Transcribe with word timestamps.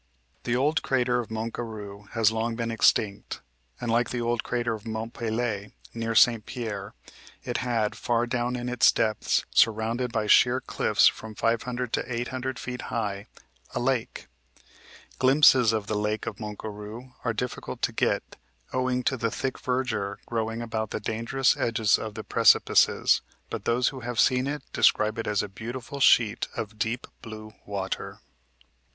The 0.45 0.55
old 0.55 0.81
crater 0.81 1.19
of 1.19 1.29
Mont 1.29 1.53
Garou 1.53 2.05
has 2.13 2.31
long 2.31 2.55
been 2.55 2.71
extinct, 2.71 3.39
and, 3.79 3.91
like 3.91 4.09
the 4.09 4.19
old 4.19 4.43
crater 4.43 4.73
of 4.73 4.87
Mont 4.87 5.13
Pelee, 5.13 5.73
near 5.93 6.15
St. 6.15 6.43
Pierre, 6.43 6.95
it 7.43 7.57
had 7.57 7.95
far 7.95 8.25
down 8.25 8.55
in 8.55 8.67
its 8.67 8.91
depths, 8.91 9.45
surrounded 9.51 10.11
by 10.11 10.25
sheer 10.25 10.59
cliffs 10.59 11.05
from 11.05 11.35
500 11.35 11.93
to 11.93 12.11
800 12.11 12.57
feet 12.57 12.81
high, 12.89 13.27
a 13.75 13.79
lake. 13.79 14.25
Glimpses 15.19 15.71
of 15.71 15.85
the 15.85 15.93
lake 15.95 16.25
of 16.25 16.39
Mont 16.39 16.57
Garou 16.57 17.11
are 17.23 17.31
difficult 17.31 17.83
to 17.83 17.91
get, 17.93 18.37
owing 18.73 19.03
to 19.03 19.15
the 19.17 19.29
thick 19.29 19.59
verdure 19.59 20.17
growing 20.25 20.63
about 20.63 20.89
the 20.89 20.99
dangerous 20.99 21.55
edges 21.57 21.99
of 21.99 22.15
the 22.15 22.23
precipices, 22.23 23.21
but 23.51 23.65
those 23.65 23.89
who 23.89 23.99
have 23.99 24.19
seen 24.19 24.47
it 24.47 24.63
describe 24.73 25.19
it 25.19 25.27
as 25.27 25.43
a 25.43 25.47
beautiful 25.47 25.99
sheet 25.99 26.47
of 26.57 26.79
deep 26.79 27.05
blue 27.21 27.53
water. 27.67 28.19